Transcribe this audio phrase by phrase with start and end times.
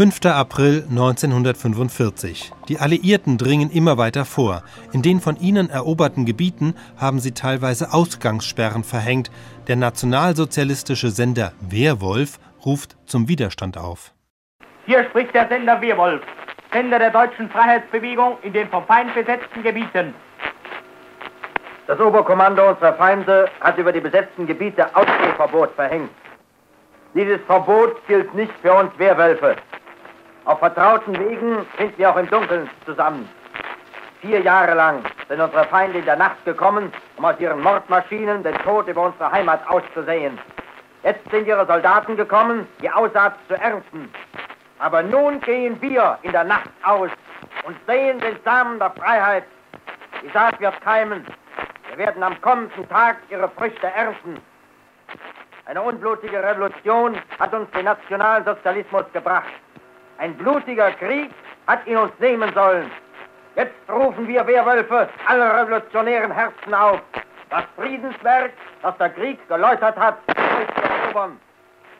[0.00, 0.24] 5.
[0.24, 2.52] April 1945.
[2.70, 4.62] Die Alliierten dringen immer weiter vor.
[4.94, 9.30] In den von ihnen eroberten Gebieten haben sie teilweise Ausgangssperren verhängt.
[9.68, 14.14] Der nationalsozialistische Sender Wehrwolf ruft zum Widerstand auf.
[14.86, 16.22] Hier spricht der Sender Wehrwolf,
[16.72, 20.14] Sender der deutschen Freiheitsbewegung in den vom Feind besetzten Gebieten.
[21.86, 26.08] Das Oberkommando unserer Feinde hat über die besetzten Gebiete Ausgehverbot verhängt.
[27.12, 29.56] Dieses Verbot gilt nicht für uns Wehrwölfe.
[30.44, 33.28] Auf vertrauten Wegen finden wir auch im Dunkeln zusammen.
[34.20, 38.54] Vier Jahre lang sind unsere Feinde in der Nacht gekommen, um aus ihren Mordmaschinen den
[38.58, 40.38] Tod über unsere Heimat auszusehen.
[41.02, 44.10] Jetzt sind ihre Soldaten gekommen, die Aussaat zu ernten.
[44.78, 47.10] Aber nun gehen wir in der Nacht aus
[47.64, 49.44] und sehen den Samen der Freiheit.
[50.22, 51.26] Die Saat wird keimen.
[51.88, 54.38] Wir werden am kommenden Tag ihre Früchte ernten.
[55.66, 59.52] Eine unblutige Revolution hat uns den Nationalsozialismus gebracht.
[60.20, 61.30] Ein blutiger Krieg
[61.66, 62.90] hat ihn uns nehmen sollen.
[63.56, 67.00] Jetzt rufen wir Wehrwölfe alle revolutionären Herzen auf,
[67.48, 70.34] das Friedenswerk, das der Krieg geläutert hat, neu
[70.74, 71.40] zu erobern.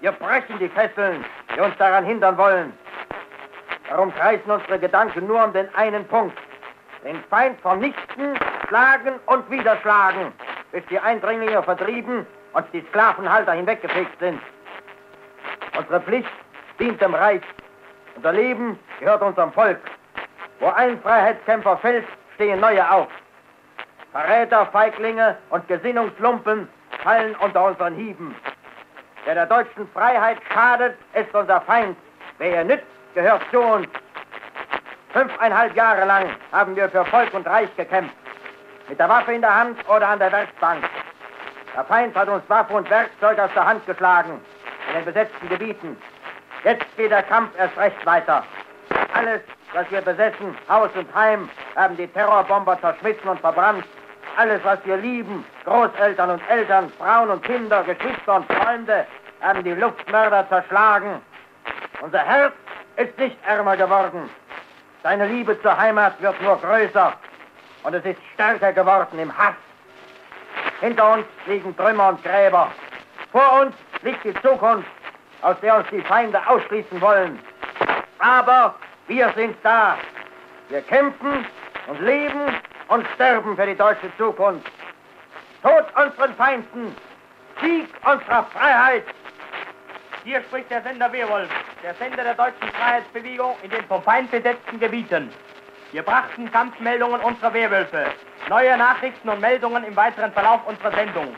[0.00, 1.24] Wir brechen die Fesseln,
[1.56, 2.72] die uns daran hindern wollen.
[3.88, 6.38] Darum kreisen unsere Gedanken nur um den einen Punkt.
[7.04, 10.32] Den Feind vernichten, schlagen und wieder schlagen,
[10.70, 14.40] bis die Eindringlinge vertrieben und die Sklavenhalter hinweggefegt sind.
[15.76, 16.30] Unsere Pflicht
[16.78, 17.42] dient dem Reich
[18.16, 19.80] unser Leben gehört unserem Volk.
[20.60, 23.08] Wo ein Freiheitskämpfer fällt, stehen neue auf.
[24.12, 26.68] Verräter, Feiglinge und Gesinnungslumpen
[27.02, 28.34] fallen unter unseren Hieben.
[29.24, 31.96] Wer der deutschen Freiheit schadet, ist unser Feind.
[32.38, 33.88] Wer ihr nützt, gehört zu uns.
[35.12, 38.14] Fünfeinhalb Jahre lang haben wir für Volk und Reich gekämpft.
[38.88, 40.84] Mit der Waffe in der Hand oder an der Werkbank.
[41.74, 44.40] Der Feind hat uns Waffe und Werkzeug aus der Hand geschlagen.
[44.88, 45.96] In den besetzten Gebieten.
[46.64, 48.42] Jetzt geht der Kampf erst recht weiter.
[49.12, 49.42] Alles,
[49.74, 53.84] was wir besessen, Haus und Heim, haben die Terrorbomber zerschmissen und verbrannt.
[54.36, 59.06] Alles, was wir lieben, Großeltern und Eltern, Frauen und Kinder, Geschwister und Freunde,
[59.42, 61.20] haben die Luftmörder zerschlagen.
[62.00, 62.54] Unser Herz
[62.96, 64.30] ist nicht ärmer geworden.
[65.02, 67.12] Seine Liebe zur Heimat wird nur größer.
[67.82, 69.54] Und es ist stärker geworden im Hass.
[70.80, 72.72] Hinter uns liegen Trümmer und Gräber.
[73.32, 74.88] Vor uns liegt die Zukunft
[75.44, 77.38] aus der uns die Feinde ausschließen wollen.
[78.18, 78.74] Aber
[79.06, 79.98] wir sind da.
[80.70, 81.46] Wir kämpfen
[81.86, 82.40] und leben
[82.88, 84.70] und sterben für die deutsche Zukunft.
[85.62, 86.96] Tod unseren Feinden,
[87.60, 89.04] Sieg unserer Freiheit.
[90.24, 91.48] Hier spricht der Sender Wehrwolf,
[91.82, 95.30] der Sender der deutschen Freiheitsbewegung in den vom Feind besetzten Gebieten.
[95.92, 98.06] Wir brachten Kampfmeldungen unserer Wehrwölfe.
[98.48, 101.32] Neue Nachrichten und Meldungen im weiteren Verlauf unserer Sendung.